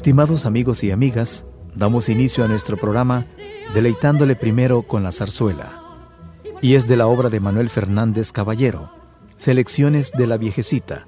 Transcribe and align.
Estimados 0.00 0.46
amigos 0.46 0.82
y 0.82 0.92
amigas, 0.92 1.44
damos 1.74 2.08
inicio 2.08 2.42
a 2.42 2.48
nuestro 2.48 2.78
programa 2.78 3.26
deleitándole 3.74 4.34
primero 4.34 4.80
con 4.80 5.02
la 5.02 5.12
zarzuela. 5.12 5.82
Y 6.62 6.76
es 6.76 6.86
de 6.86 6.96
la 6.96 7.06
obra 7.06 7.28
de 7.28 7.38
Manuel 7.38 7.68
Fernández 7.68 8.32
Caballero, 8.32 8.90
Selecciones 9.36 10.10
de 10.12 10.26
la 10.26 10.38
Viejecita, 10.38 11.06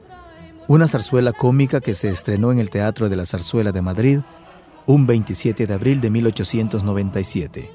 una 0.68 0.88
zarzuela 0.88 1.32
cómica 1.32 1.80
que 1.80 1.94
se 1.94 2.10
estrenó 2.10 2.52
en 2.52 2.58
el 2.58 2.68
Teatro 2.68 3.08
de 3.08 3.16
la 3.16 3.24
Zarzuela 3.24 3.72
de 3.72 3.80
Madrid 3.80 4.18
un 4.84 5.06
27 5.06 5.66
de 5.66 5.72
abril 5.72 6.02
de 6.02 6.10
1897. 6.10 7.70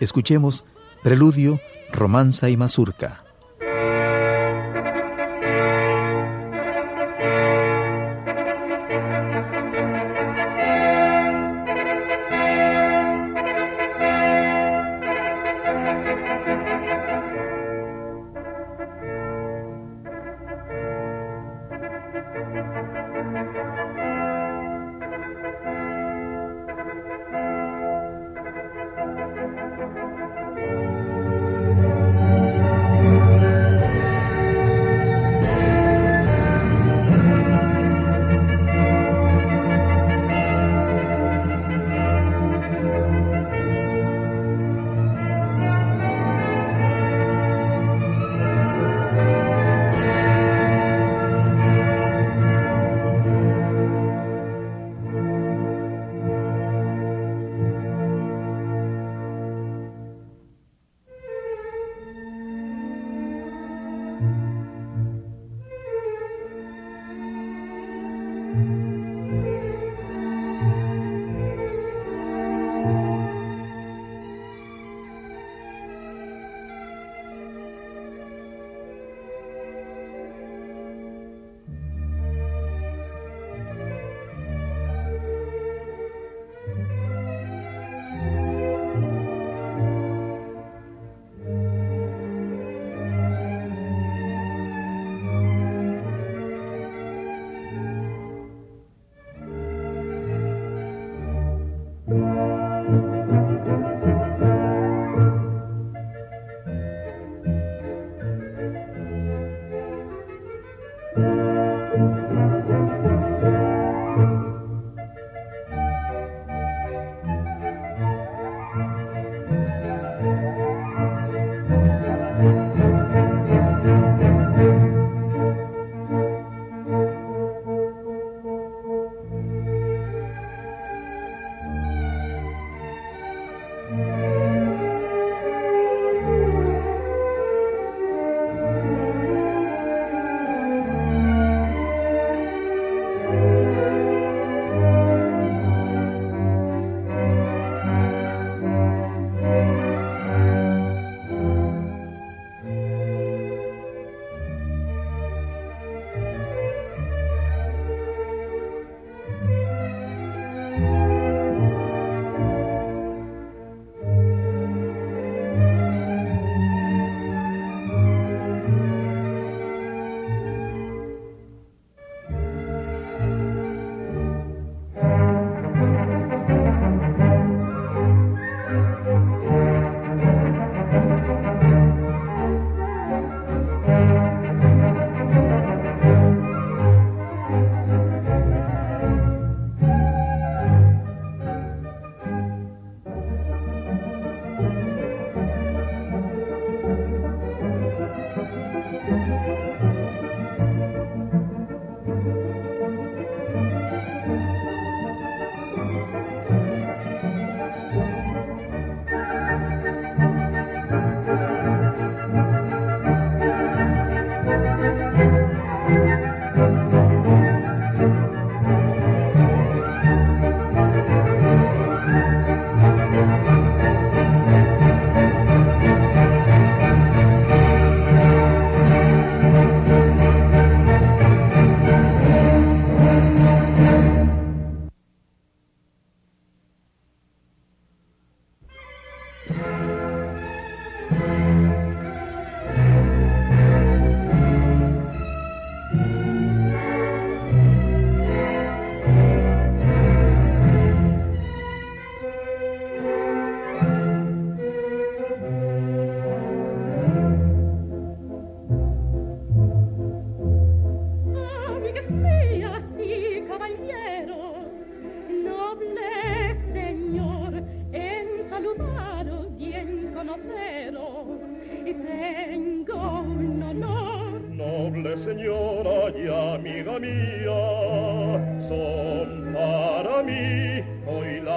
Escuchemos 0.00 0.64
Preludio, 1.02 1.60
Romanza 1.92 2.48
y 2.48 2.56
Mazurca. 2.56 3.27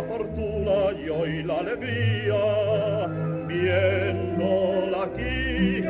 fortuna 0.03 0.91
y 1.03 1.09
hoy 1.09 1.43
la 1.43 1.59
alegría, 1.59 3.07
viéndola 3.47 5.03
aquí. 5.03 5.83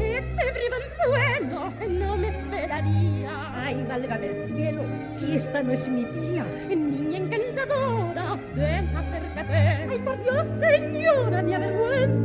Este 0.00 0.44
briganzuelo 0.52 1.72
no 1.88 2.16
me 2.16 2.28
esperaría. 2.28 3.30
Ay, 3.54 3.86
valga 3.88 4.16
el 4.16 4.54
cielo, 4.54 4.82
si 5.18 5.36
esta 5.36 5.62
no 5.62 5.72
es 5.72 5.88
mi 5.88 6.04
tía. 6.04 6.44
Niña 6.68 7.18
encantadora, 7.18 8.38
ven, 8.54 8.96
acércate. 8.96 9.54
Ay, 9.54 9.98
por 10.04 10.22
Dios, 10.22 10.46
señora, 10.60 11.42
me 11.42 11.54
avergüenza 11.54 12.23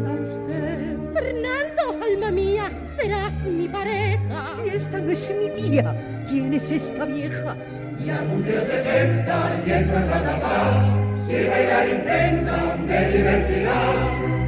alma 2.19 2.31
mía, 2.31 2.69
serás 2.98 3.33
mi 3.44 3.68
pareja. 3.68 4.56
Si 4.63 4.69
esta 4.69 5.00
no 5.00 5.12
es 5.12 5.31
mi 5.39 5.50
tía, 5.62 5.95
¿quién 6.27 6.54
es 6.54 6.69
esta 6.69 7.06
vieja? 7.06 7.56
Y 7.98 8.06
Ya 8.06 8.19
cumplió 8.19 8.62
70 8.66 9.62
y 9.66 9.71
en 9.71 9.88
Cuernavaca 9.88 10.83
Si 11.27 11.48
bailar 11.48 11.89
intenta, 11.89 12.77
me 12.88 13.10
divertirá. 13.10 13.81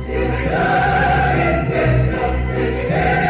Si 0.06 0.14
bailar 0.14 1.38
intenta, 1.38 2.22
me 2.56 2.72
divertirá. 2.72 3.21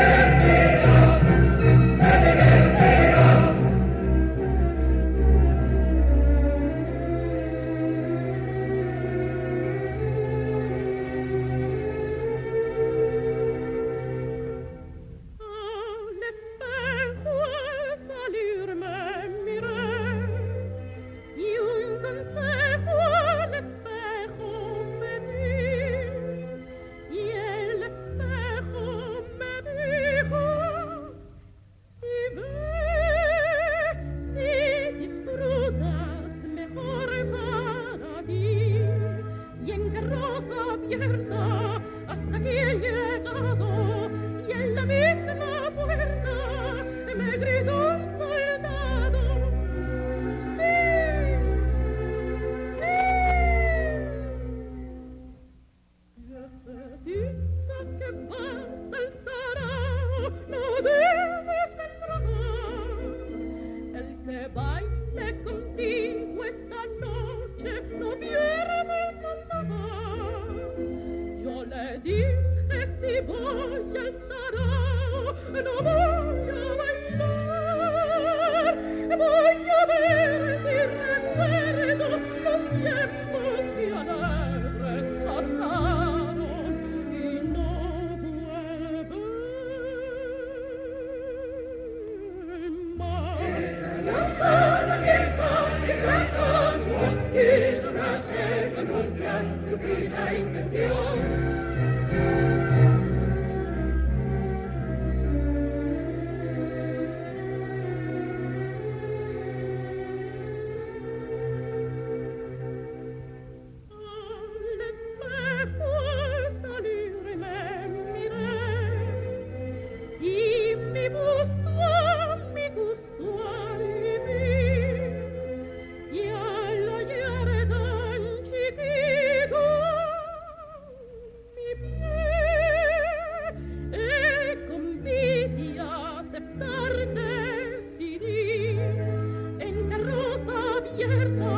abierta. 141.04 141.51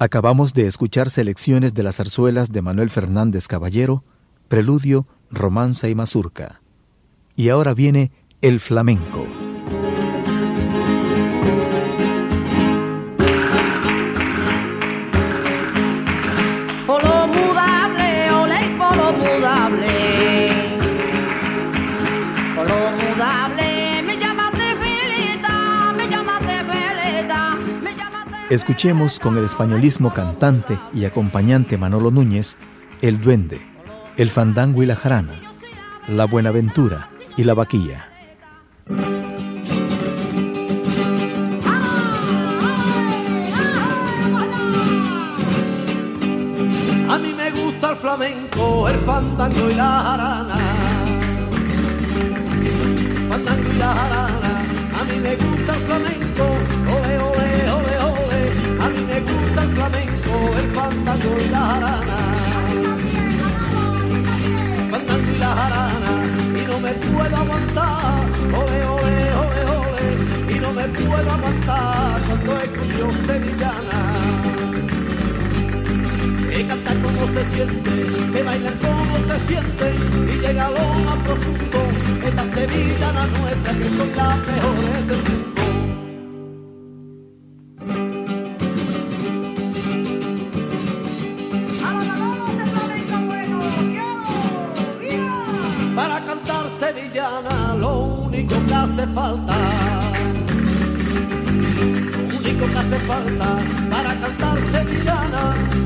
Acabamos 0.00 0.54
de 0.54 0.66
escuchar 0.66 1.10
selecciones 1.10 1.74
de 1.74 1.82
las 1.82 1.96
zarzuelas 1.96 2.52
de 2.52 2.62
Manuel 2.62 2.88
Fernández 2.88 3.48
Caballero, 3.48 4.04
Preludio, 4.46 5.08
Romanza 5.28 5.88
y 5.88 5.96
Mazurca. 5.96 6.60
Y 7.34 7.48
ahora 7.48 7.74
viene 7.74 8.12
el 8.40 8.60
flamenco. 8.60 9.27
Escuchemos 28.50 29.18
con 29.18 29.36
el 29.36 29.44
españolismo 29.44 30.14
cantante 30.14 30.78
y 30.94 31.04
acompañante 31.04 31.76
Manolo 31.76 32.10
Núñez 32.10 32.56
el 33.02 33.20
duende, 33.20 33.60
el 34.16 34.30
fandango 34.30 34.82
y 34.82 34.86
la 34.86 34.96
jarana, 34.96 35.34
la 36.08 36.24
buenaventura 36.24 37.10
y 37.36 37.44
la 37.44 37.52
vaquilla. 37.52 38.08
A 47.10 47.18
mí 47.18 47.34
me 47.34 47.50
gusta 47.50 47.90
el 47.90 47.96
flamenco, 47.98 48.88
el 48.88 48.96
fandango 49.00 49.70
y 49.70 49.74
la 49.74 50.00
jarana. 50.00 50.56
Fandango 53.28 53.68
y 53.70 53.76
la 53.76 53.92
jarana, 53.92 54.62
a 54.98 55.04
mí 55.04 55.18
me 55.20 55.36
gusta 55.36 55.74
el 55.74 55.82
flamenco, 55.82 56.46
el 61.08 61.22
fandango 61.22 61.40
y 61.40 61.48
la 61.48 61.58
jarana. 61.58 62.16
Fandango 64.90 65.30
y 65.34 65.38
la 65.38 65.54
jarana, 65.54 66.12
y 66.54 66.66
no 66.66 66.80
me 66.80 66.92
puedo 66.92 67.36
aguantar, 67.36 68.26
ole, 68.60 68.86
ole, 68.86 69.14
ole, 69.42 69.60
ole. 69.78 70.54
Y 70.54 70.58
no 70.58 70.72
me 70.72 70.84
puedo 70.88 71.30
aguantar 71.30 72.20
cuando 72.26 72.58
escucho 72.58 73.10
sevillana 73.26 73.98
que 76.48 76.66
cantar 76.66 76.96
como 77.02 77.26
se 77.34 77.44
siente, 77.54 77.90
que 78.32 78.42
bailar 78.42 78.74
como 78.78 79.16
se 79.28 79.46
siente 79.46 79.94
y 80.32 80.38
llega 80.40 80.66
a 80.66 80.70
lo 80.70 80.88
más 81.04 81.18
profundo, 81.24 81.78
esta 82.26 82.44
Sevilla 82.52 83.12
la 83.12 83.26
nuestra 83.26 83.72
que 83.74 83.88
son 83.96 84.10
las 84.16 84.38
mejores 84.38 85.06
del 85.06 85.18
mundo. 85.18 85.57
Lo 99.18 99.34
único 102.38 102.66
que 102.66 102.78
hace 102.78 102.98
falta 103.00 103.58
para 103.90 104.14
cantar 104.20 104.58
sevillana, 104.70 105.42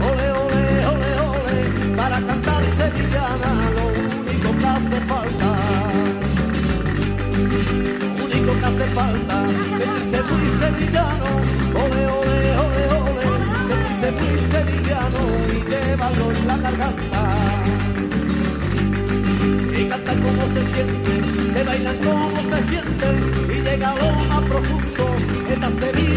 ole, 0.08 0.28
ole, 0.42 0.64
ole, 0.92 1.10
ole, 1.30 1.58
para 1.96 2.20
cantar 2.20 2.62
sevillana, 2.78 3.50
lo 3.76 3.84
único 4.20 4.48
que 4.58 4.66
hace 4.66 4.98
falta, 5.12 5.48
lo 8.02 8.24
único 8.24 8.52
que 8.58 8.66
hace 8.66 8.86
falta, 8.92 9.36
dice 9.78 10.18
muy 10.28 10.46
sevillano, 10.60 11.28
ole, 11.84 12.02
ole, 12.18 12.40
ole, 12.64 12.84
ole, 13.00 13.26
dice 13.88 14.08
muy 14.18 14.34
sevillano 14.52 15.20
y 15.48 15.58
llévalo 15.70 16.24
en 16.32 16.46
la 16.48 16.56
garganta. 16.58 17.22
Y 19.74 19.84
cantan 19.88 20.18
como 20.20 20.42
se 20.54 20.62
siente, 20.74 21.14
te 21.54 21.64
bailan 21.64 21.96
como 21.96 22.40
se 22.50 22.62
siente 22.68 23.21
llega 23.72 23.90
a 23.90 24.40
profundo, 24.42 25.16
esta 25.50 25.70
Sevilla 25.70 26.11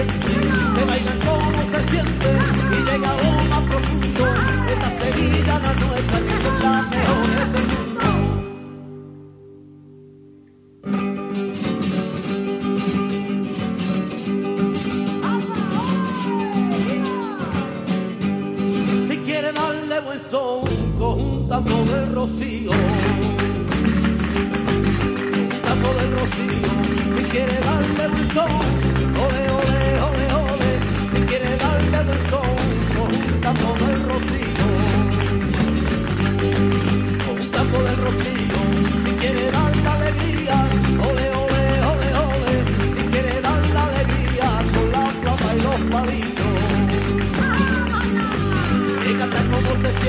siente, 0.00 0.78
se 0.78 0.84
baila 0.84 1.14
como 1.24 1.58
se 1.70 1.90
siente 1.90 2.28
y 2.72 2.90
llega 2.90 3.16
lo 3.16 3.44
más 3.50 3.70
profundo. 3.70 4.26
Esta 4.68 4.90
Sevilla 4.98 5.58
la 5.58 5.72
nuestra 5.74 6.18
que 6.20 6.36
son 6.44 6.62
las 6.62 6.90
mejores 6.90 7.52
del 7.52 7.62
mundo. 7.62 7.79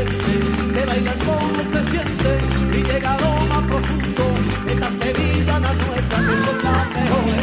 Se 0.06 0.86
baila 0.86 1.14
como 1.26 1.64
se 1.72 1.82
siente, 1.92 2.32
y 2.78 2.84
llega 2.84 3.18
lo 3.20 3.32
más 3.48 3.64
profundo, 3.68 4.24
esta 4.68 4.88
Sevilla 4.88 5.60
la 5.60 5.74
nuestra, 5.74 6.18
que 6.20 6.36
son 6.46 6.64
las 6.64 6.94
mejores. 6.96 7.42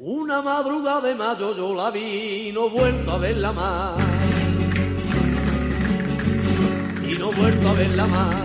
Una 0.00 0.42
madrugada 0.42 1.00
de 1.00 1.14
mayo 1.14 1.56
yo 1.56 1.74
la 1.74 1.90
vi 1.90 2.52
no 2.52 2.70
vuelto 2.70 3.10
a 3.12 3.18
verla 3.18 3.52
más. 3.52 3.96
Y 7.02 7.18
no 7.18 7.30
he 7.30 7.34
vuelto 7.34 7.68
a 7.68 7.72
verla 7.72 8.06
más. 8.06 8.36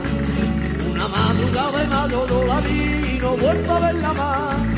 Una 0.91 1.08
madrugada 1.08 1.79
de 1.79 1.88
mayo 1.88 2.27
yo 2.27 2.43
la 2.45 2.60
vi 2.62 3.19
no 3.21 3.38
vuelto 3.38 3.71
a 3.71 3.79
verla 3.79 4.13
más. 4.13 4.72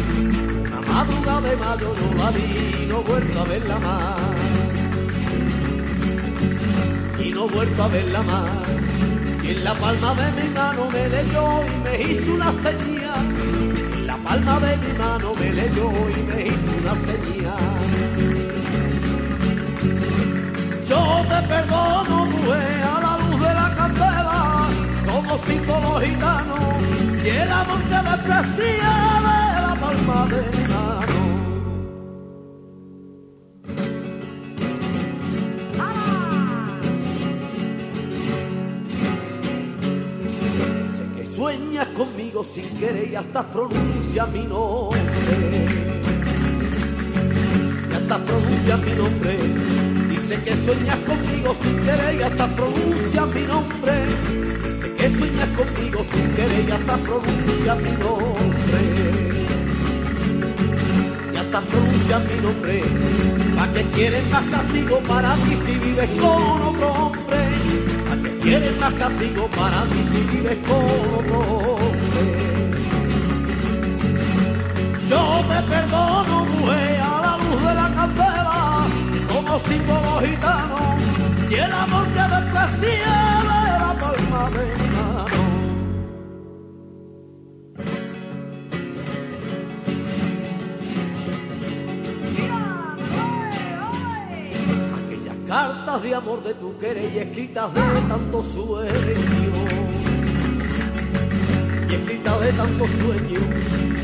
Una 0.95 1.03
madrugada 1.03 1.41
de 1.41 1.58
mayo 1.58 1.93
yo 1.93 2.08
la 2.15 2.31
vi 2.31 2.86
no 2.88 3.01
vuelto 3.01 3.41
a 3.41 3.43
verla 3.43 3.79
más. 3.79 4.17
Y 7.19 7.31
no 7.31 7.47
vuelto 7.49 7.84
a 7.84 7.88
verla 7.89 8.21
más. 8.21 8.49
Y 9.43 9.49
en 9.49 9.63
la 9.65 9.73
palma 9.75 10.13
de 10.13 10.31
mi 10.31 10.49
mano 10.51 10.89
me 10.89 11.10
leyó 11.10 11.65
y 11.67 11.75
me 11.84 12.01
hizo 12.01 12.34
una 12.36 12.51
señal. 12.63 13.25
En 13.93 14.08
la 14.08 14.17
palma 14.19 14.58
de 14.62 14.77
mi 14.77 14.93
mano 14.97 15.34
me 15.38 15.51
leyó 15.51 15.91
y 16.15 16.21
me 16.29 16.47
hizo 16.47 16.71
una 16.81 16.95
señal. 17.08 17.75
Yo 20.88 21.25
te 21.29 21.47
perdono, 21.49 22.25
mujer, 22.25 22.84
a 22.84 23.01
la 23.01 23.17
luz 23.17 23.41
de 23.41 23.53
la 23.53 23.75
candela, 23.75 24.67
como 25.05 25.38
símbolo 25.39 25.99
gitano, 25.99 26.55
y 27.21 27.27
el 27.27 27.51
amor 27.51 27.81
que 27.84 27.99
desprecia 28.10 28.93
de 29.15 29.23
la 29.23 29.55
palma 29.86 30.26
de 30.34 30.41
mano. 30.71 31.21
Sé 40.95 41.06
que 41.15 41.26
sueñas 41.36 41.88
conmigo 41.89 42.43
sin 42.43 42.67
querer 42.80 43.10
y 43.12 43.15
hasta 43.15 43.41
pronuncia 43.52 44.26
mi 44.28 44.43
nombre. 44.45 45.02
Y 47.89 47.93
hasta 47.93 48.17
pronuncia 48.26 48.78
mi 48.78 48.91
nombre. 49.02 49.38
Dice 50.10 50.36
que 50.43 50.54
sueñas 50.65 51.00
conmigo 51.10 51.56
sin 51.62 51.76
querer 51.86 52.15
y 52.19 52.24
hasta 52.24 52.48
pronuncia 52.56 53.26
mi 53.34 53.41
nombre. 53.54 53.95
Dice 54.63 54.88
que 54.98 55.10
sueñas 55.17 55.50
conmigo 55.60 56.00
sin 56.12 56.28
querer 56.36 56.69
y 56.69 56.71
hasta 56.71 56.98
pronuncia 56.98 57.76
mi 57.76 57.91
nombre. 58.04 59.25
Y 61.65 61.67
hasta 61.67 61.78
pronuncia 61.78 62.19
mi 62.19 62.41
nombre. 62.41 62.84
¿Para 63.56 63.73
qué 63.73 63.84
quieres 63.91 64.32
más 64.32 64.43
castigo 64.45 64.99
para 64.99 65.36
mí 65.36 65.56
si 65.65 65.71
vives 65.73 66.10
con 66.12 66.62
otro 66.62 66.93
hombre? 66.93 67.49
¿Para 68.08 68.21
qué 68.21 68.38
quieres 68.39 68.80
más 68.80 68.93
castigo 68.93 69.47
para 69.47 69.86
mí 69.86 70.06
si 70.12 70.19
vives 70.21 70.58
con 70.67 70.86
otro 71.19 71.39
hombre? 71.39 72.25
Yo 75.10 75.43
te 75.49 75.62
perdono, 75.69 76.45
mujer, 76.45 76.99
a 77.01 77.21
la 77.21 77.38
luz 77.38 77.62
de 77.62 77.73
la 77.73 77.93
candela, 77.95 78.86
como 79.28 79.60
símbolo 79.60 80.21
gitano, 80.21 80.97
y 81.49 81.54
el 81.54 81.71
amor 81.71 82.08
que 82.08 82.21
desprecia 82.36 83.15
de 83.41 83.80
la 83.80 83.95
palma 83.99 84.49
de 84.51 84.94
cartas 95.95 96.03
de 96.03 96.15
amor 96.15 96.43
de 96.43 96.53
tu 96.55 96.77
querer 96.77 97.13
y 97.13 97.19
escritas 97.19 97.73
de 97.73 97.81
tanto 98.10 98.43
sueño 98.43 98.91
y 101.89 101.93
escritas 101.93 102.41
de 102.41 102.53
tanto 102.53 102.86
sueño. 102.86 103.39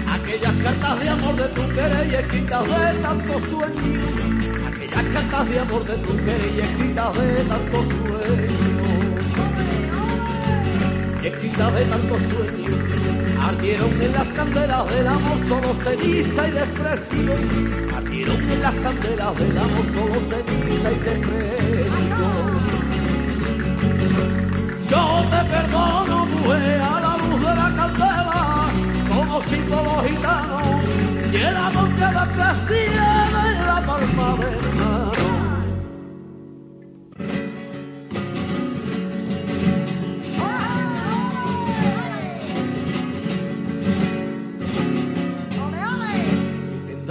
Aquellas 0.07 0.55
cartas 0.63 0.99
de 1.01 1.09
amor 1.09 1.35
de 1.35 1.47
tu 1.49 1.67
querer 1.73 2.07
y 2.07 2.15
escritas 2.15 2.67
de 2.67 3.01
tanto 3.01 3.39
sueño. 3.39 4.01
Aquellas 4.67 5.05
cartas 5.05 5.49
de 5.49 5.59
amor 5.59 5.85
de 5.85 5.97
tu 5.97 6.17
querer 6.17 6.51
y 6.55 6.59
escritas 6.61 7.17
de 7.17 7.43
tanto 7.43 7.83
sueño. 7.83 8.51
Y 11.21 11.27
escritas 11.27 11.75
de 11.75 11.85
tanto 11.85 12.15
sueño. 12.15 13.20
Ardieron 13.41 14.01
en 14.01 14.13
las 14.13 14.27
candelas 14.27 14.89
del 14.89 15.07
amor 15.07 15.47
solo 15.47 15.73
ceniza 15.83 16.47
y 16.47 16.51
desprecio. 16.51 17.33
Ardieron 17.95 18.49
en 18.49 18.61
las 18.61 18.75
candelas 18.75 19.37
del 19.37 19.57
amor 19.57 19.85
solo 19.93 20.19
ceniza 20.29 20.91
y 20.91 20.99
desprecio. 20.99 22.31
Yo 24.89 25.23
te 25.31 25.41
perdono, 25.49 26.25
mujer, 26.25 26.81
a 26.81 26.99
la 26.99 27.17
luz 27.17 27.39
de 27.39 27.55
la 27.55 27.73
candela, 27.77 28.41
como 29.09 29.41
símbolo 29.41 30.03
gitano, 30.05 30.59
y 31.31 31.35
el 31.35 31.55
amor 31.55 31.89
que 31.95 32.07
desprecia 32.19 33.09
de 33.35 33.65
la 33.65 33.81
palma 33.85 34.37
de 34.37 35.00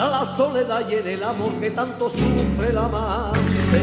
tendrá 0.01 0.19
la 0.19 0.37
soledad 0.37 0.89
y 0.89 0.95
en 0.95 1.07
el 1.09 1.23
amor 1.23 1.53
que 1.61 1.71
tanto 1.73 2.09
sufre 2.09 2.69
el 2.71 2.79
amante. 2.79 3.81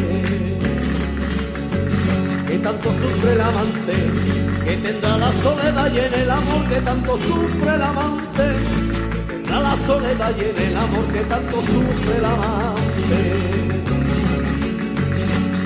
Que 2.48 2.58
tanto 2.58 2.90
sufre 2.92 3.34
el 3.34 3.42
amante, 3.42 3.94
que 4.66 4.78
tendrá 4.78 5.18
la 5.18 5.32
soledad 5.44 5.92
y 5.94 6.00
en 6.00 6.14
el 6.16 6.32
amor 6.32 6.68
que 6.70 6.82
tanto 6.82 7.18
sufre 7.18 7.76
el 7.76 7.82
amante, 7.82 8.44
que 9.12 9.34
tendrá 9.34 9.60
la 9.60 9.78
soledad 9.86 10.32
y 10.40 10.44
en 10.44 10.58
el 10.58 10.78
amor 10.78 11.06
que 11.14 11.20
tanto 11.20 11.56
sufre 11.62 12.18
el 12.18 12.26
amante, 12.26 13.20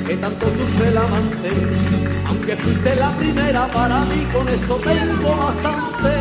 que 0.06 0.18
tanto 0.18 0.46
sufre 0.48 0.88
el 0.90 0.98
amante, 0.98 1.50
aunque 2.28 2.56
fuiste 2.58 2.96
la 2.96 3.12
primera 3.12 3.68
para 3.68 4.00
mí, 4.02 4.28
con 4.34 4.50
eso 4.50 4.76
tengo 4.84 5.38
bastante, 5.38 6.12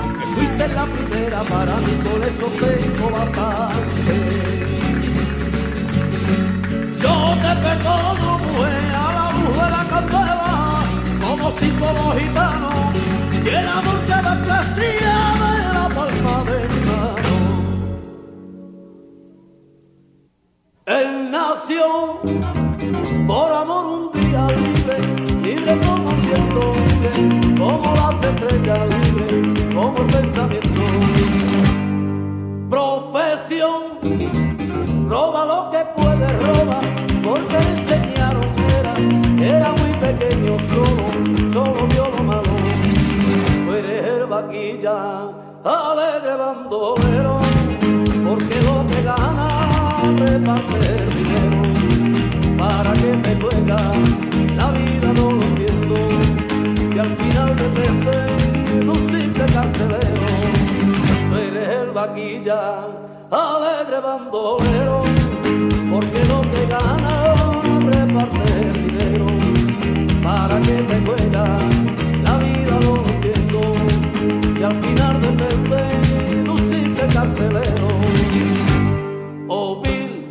aunque 0.00 0.26
fuiste 0.34 0.68
la 0.68 0.86
primera 1.16 1.42
para 1.44 1.76
mí, 1.76 1.94
con 2.04 2.22
eso 2.22 2.46
tengo 2.60 3.10
bastante. 3.10 4.14
Yo 7.02 7.14
te 7.42 7.52
perdono, 7.62 8.38
mujer, 8.38 8.94
a 8.94 9.12
la 9.16 9.26
luz 9.32 9.54
de 9.60 9.66
la 9.76 9.82
candela, 9.90 10.82
como 11.20 11.50
símbolo 11.52 12.04
gitano, 12.18 12.70
y 13.44 13.48
el 13.48 13.68
amor 13.68 13.98
que 14.08 14.16
desprecia 14.28 15.16
de 15.42 15.54
la 15.76 15.86
palma 15.96 16.34
de 16.48 16.58
mi 16.70 16.80
mano. 16.90 17.34
Él 20.86 21.30
nació 21.30 21.84
por 23.26 23.52
amor 23.52 23.84
un 23.86 24.04
día 24.12 24.46
libre, 24.48 24.96
libre 25.42 25.76
como 25.84 26.10
el 26.10 26.16
viento, 26.16 26.62
libre 26.86 27.12
como 27.58 27.94
las 27.94 28.24
estrellas, 28.24 28.90
libre 28.90 29.74
como 29.74 29.98
el 29.98 30.06
pensamiento. 30.06 31.05
Roba 35.08 35.44
lo 35.44 35.70
que 35.70 35.84
puede 35.96 36.38
robar, 36.38 36.84
porque 37.22 37.58
le 37.58 37.70
enseñaron 37.80 38.52
que 38.52 38.66
era, 38.80 38.94
era 39.56 39.72
muy 39.72 39.92
pequeño, 40.00 40.56
solo, 40.68 41.06
solo 41.52 41.86
vio 41.88 42.08
lo 42.10 42.22
malo. 42.22 42.54
Tú 43.64 43.72
eres 43.74 44.04
el 44.04 44.26
vaquilla, 44.26 44.96
alegre 45.64 46.36
bandolero, 46.36 47.36
porque 48.26 48.60
lo 48.62 48.86
que 48.88 49.02
gana 49.02 49.48
reparte 50.24 50.86
el 50.86 51.14
dinero, 51.14 52.56
para 52.58 52.92
que 52.92 53.10
te 53.24 53.34
duela, 53.36 53.88
la 54.56 54.70
vida 54.70 55.12
no 55.12 55.30
lo 55.32 55.42
entiendo, 55.42 55.96
y 56.94 56.98
al 56.98 57.16
final 57.16 57.56
depende 57.56 58.16
de 58.84 58.90
un 58.90 59.10
simple 59.10 59.46
carcelero. 59.54 60.26
Tú 61.30 61.36
eres 61.36 61.68
el 61.68 61.90
vaquilla, 61.90 62.60
alegre 63.30 64.00
bandolero, 64.00 65.00
porque 65.90 66.20
te 66.20 66.66
gana 66.66 67.34
reparte 67.90 68.72
dinero, 68.72 69.26
para 70.22 70.60
que 70.60 70.74
te 70.82 71.00
juega 71.04 71.44
la 72.22 72.36
vida 72.38 72.80
lo 72.80 73.04
entiendo, 73.04 73.60
y 74.58 74.62
al 74.62 74.82
final 74.82 75.20
del 75.20 75.36
mes 75.36 76.44
tú 76.44 76.58
simple 76.58 77.06
carcelero. 77.12 77.88
Oh 79.48 79.82
Bill, 79.82 80.24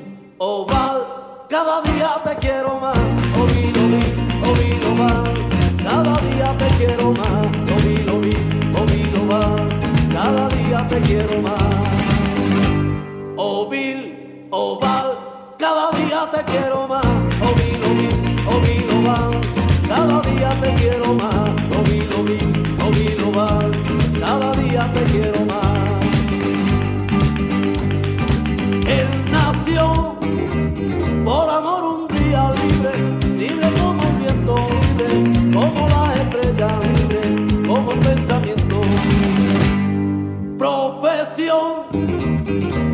cada 1.50 1.82
día 1.82 2.22
te 2.24 2.36
quiero 2.38 2.80
más, 2.80 2.98
oh 3.38 3.46
Bill, 3.46 3.74
oh 4.42 4.54
Bill, 4.54 4.80
cada 5.84 6.14
día 6.22 6.58
te 6.58 6.68
quiero 6.78 7.12
más, 7.12 7.28
oh 7.72 7.80
Bill, 7.84 8.10
oh 8.10 8.86
Bill, 8.86 9.10
cada 10.14 10.48
día 10.50 10.86
te 10.88 11.00
quiero 11.02 11.42
más. 11.42 11.75
Oh 13.66 13.68
Bill, 13.68 14.48
oh 14.52 14.80
Val, 14.80 15.18
cada 15.58 15.90
día 15.98 16.30
te 16.32 16.44
quiero 16.52 16.88
más, 16.88 17.04
oh 17.42 17.56
Bill, 17.56 17.82
oh 18.48 18.60
Bill, 18.62 18.86
cada 19.88 20.22
día 20.22 20.62
te 20.62 20.74
quiero 20.76 21.16
más, 21.16 21.50
oh 21.76 21.82
Bill, 21.82 22.08
oh 22.16 22.92
Bill, 22.92 23.22
cada 24.20 24.52
día 24.52 24.92
te 24.94 25.04
quiero 25.06 25.46
más. 25.46 25.66
Él 28.88 29.08
nació 29.32 30.16
por 31.26 31.50
amor 31.50 31.84
un 31.86 32.08
día 32.20 32.48
libre, 32.62 32.94
libre 33.36 33.74
como 33.80 34.04
el 34.04 34.16
viento, 34.18 34.56
libre 34.96 35.54
como 35.56 35.88
la 35.90 36.14
estrella, 36.22 36.70
libre 36.94 37.66
como 37.66 37.92
el 37.94 38.00
pensamiento. 38.00 38.65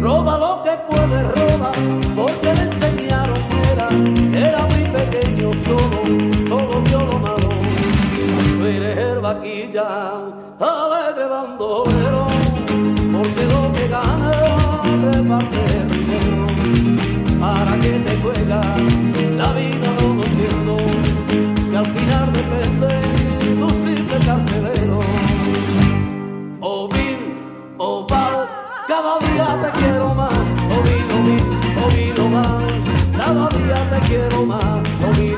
Roba 0.02 0.38
lo 0.38 0.64
que 0.64 0.72
puede, 0.90 1.24
roba, 1.24 1.72
porque 2.16 2.54
le 2.54 2.64
enseñaron 2.64 3.42
que 3.44 3.72
era, 3.72 3.88
era 4.50 4.62
muy 4.66 4.84
pequeño, 4.98 5.52
solo, 5.62 6.00
solo 6.50 6.82
vio 6.82 7.00
lo 7.06 7.20
malo. 7.20 7.50
Tú 8.58 8.66
eres 8.66 8.98
el 8.98 9.20
vaquilla, 9.20 9.88
alegre 10.60 11.26
bandolero, 11.26 12.26
porque 13.14 13.44
lo 13.46 13.74
que 13.74 13.88
gana 13.88 14.32
reparte 15.12 15.66
el 15.66 15.90
dinero. 15.90 16.48
Para 17.40 17.80
que 17.80 17.90
te 17.90 18.22
juega 18.22 18.62
la 19.38 19.54
vida 19.54 19.88
no 20.00 20.14
lo 20.16 20.24
entiendo, 20.24 20.78
que 21.70 21.78
al 21.78 21.86
final 21.94 22.34
depende 22.34 22.90
tu 23.60 23.70
simple 23.70 24.20
carcelero. 24.26 25.00
Oh 26.60 26.88
Bill, 26.88 27.18
oh 27.78 28.06
Val, 28.08 28.48
cada 28.88 29.18
día 29.20 29.48
te 29.64 29.71
quiero 34.08 34.46
más, 34.46 34.82
Bill, 35.18 35.36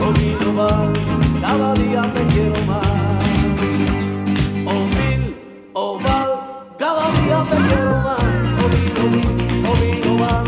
oh 0.00 0.52
Val, 0.54 0.92
cada 1.40 1.74
día 1.74 2.12
te 2.12 2.26
quiero 2.26 2.64
más. 2.64 2.86
Oh 4.66 4.86
Bill, 4.94 5.36
oh 5.72 5.98
Val, 5.98 6.30
cada 6.78 7.10
día 7.20 7.44
te 7.50 7.56
quiero 7.68 7.94
más, 8.02 8.18
Bill, 8.70 10.02
oh 10.06 10.18
Val, 10.18 10.46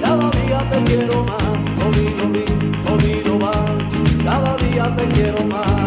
cada 0.00 0.30
día 0.30 0.70
te 0.70 0.84
quiero 0.84 1.24
más, 1.24 1.58
Bill, 2.98 3.28
oh 3.30 3.38
Val, 3.38 3.88
cada 4.24 4.56
día 4.56 4.96
te 4.96 5.06
quiero 5.08 5.44
más. 5.44 5.79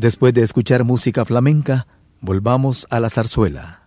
Después 0.00 0.32
de 0.32 0.42
escuchar 0.42 0.82
música 0.82 1.26
flamenca, 1.26 1.86
volvamos 2.22 2.86
a 2.88 3.00
la 3.00 3.10
zarzuela. 3.10 3.82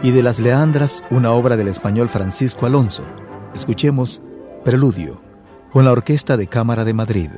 Y 0.00 0.12
de 0.12 0.22
las 0.22 0.38
Leandras, 0.38 1.02
una 1.10 1.32
obra 1.32 1.56
del 1.56 1.66
español 1.66 2.08
Francisco 2.08 2.66
Alonso. 2.66 3.02
Escuchemos 3.52 4.22
Preludio, 4.64 5.20
con 5.72 5.84
la 5.84 5.90
Orquesta 5.90 6.36
de 6.36 6.46
Cámara 6.46 6.84
de 6.84 6.94
Madrid. 6.94 7.30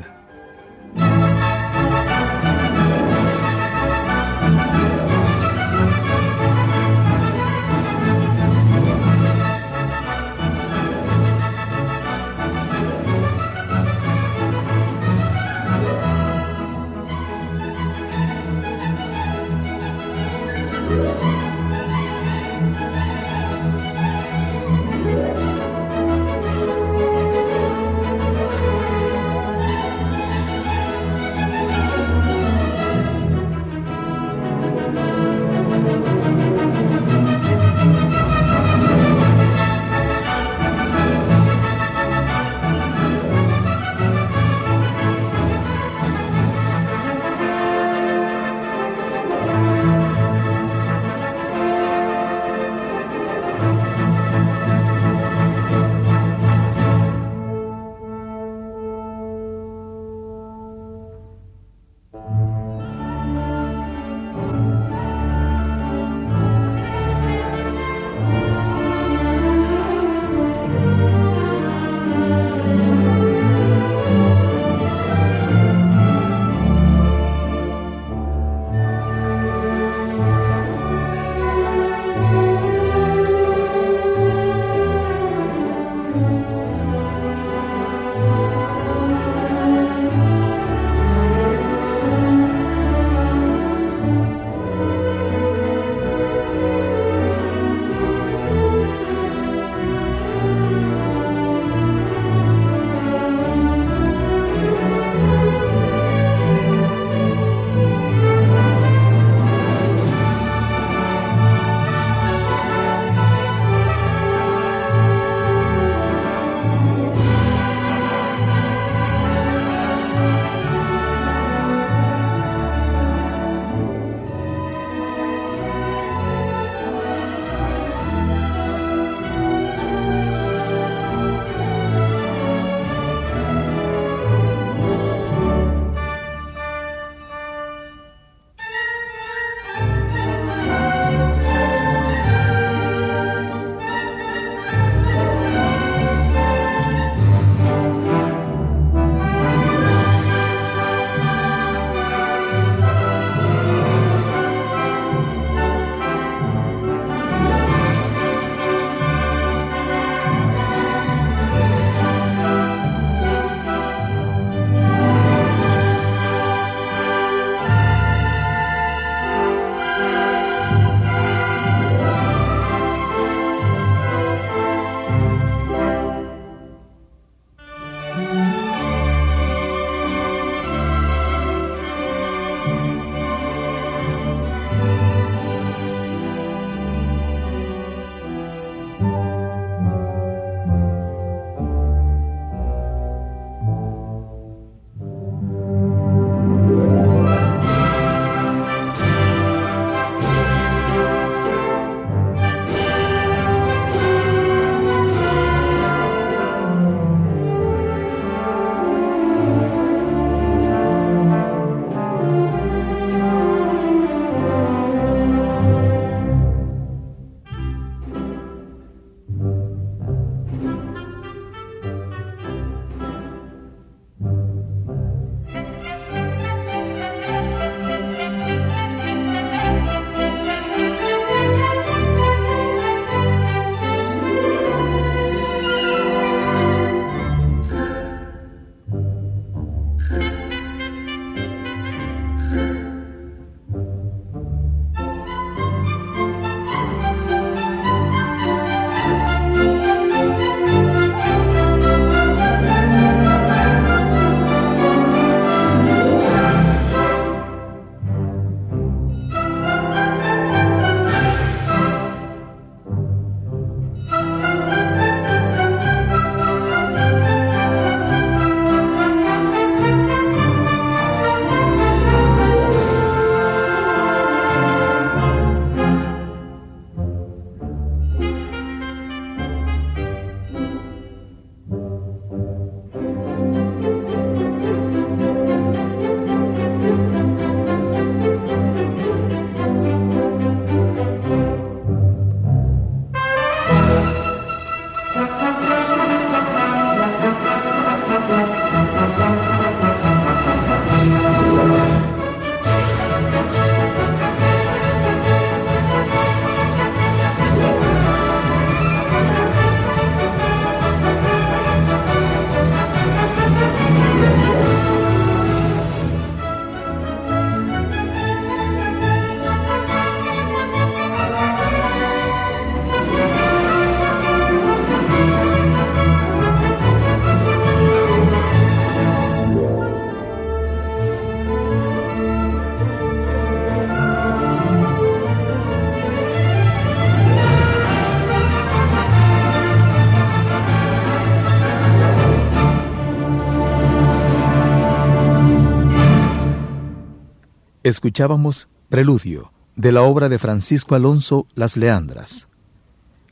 Escuchábamos 347.84 348.68
Preludio, 348.88 349.52
de 349.74 349.90
la 349.90 350.02
obra 350.02 350.28
de 350.28 350.38
Francisco 350.38 350.94
Alonso 350.94 351.48
Las 351.56 351.76
Leandras. 351.76 352.46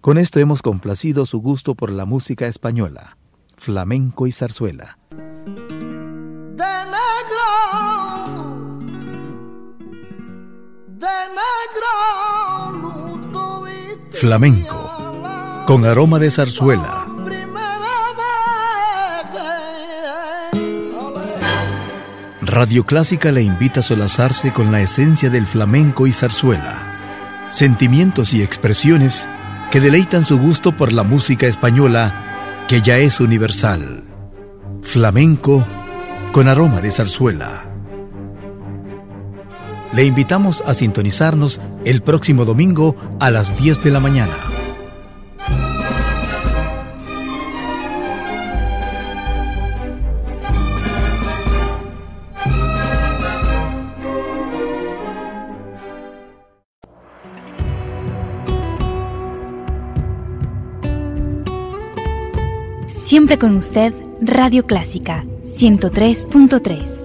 Con 0.01 0.19
esto 0.19 0.41
hemos 0.41 0.61
complacido 0.61 1.25
su 1.25 1.41
gusto 1.41 1.77
por 1.77 1.93
la 1.93 2.05
música 2.05 2.49
española, 2.49 3.17
flamenco 3.57 4.27
y 4.27 4.33
zarzuela. 4.33 4.99
Flamenco, 14.11 15.65
con 15.69 15.85
aroma 15.85 16.19
de 16.19 16.31
zarzuela. 16.33 17.00
Radio 22.51 22.85
Clásica 22.85 23.31
le 23.31 23.43
invita 23.43 23.79
a 23.79 23.83
solazarse 23.85 24.53
con 24.53 24.73
la 24.73 24.81
esencia 24.81 25.31
del 25.31 25.47
flamenco 25.47 26.09
y 26.09 26.13
zarzuela, 26.13 27.47
sentimientos 27.49 28.35
y 28.35 28.43
expresiones 28.43 29.29
que 29.71 29.79
deleitan 29.79 30.27
su 30.27 30.37
gusto 30.37 30.77
por 30.77 30.93
la 30.93 31.05
música 31.05 31.47
española, 31.47 32.65
que 32.67 32.83
ya 32.83 32.99
es 32.99 33.21
universal. 33.21 34.03
Flamenco 34.83 35.65
con 36.33 36.49
aroma 36.49 36.81
de 36.81 36.91
zarzuela. 36.91 37.71
Le 39.93 40.05
invitamos 40.05 40.61
a 40.67 40.75
sintonizarnos 40.75 41.61
el 41.85 42.03
próximo 42.03 42.45
domingo 42.45 42.97
a 43.21 43.31
las 43.31 43.57
10 43.57 43.85
de 43.85 43.91
la 43.93 44.01
mañana. 44.01 44.50
Siempre 63.11 63.41
con 63.41 63.57
usted, 63.57 63.93
Radio 64.23 64.65
Clásica 64.65 65.25
103.3. 65.43 67.00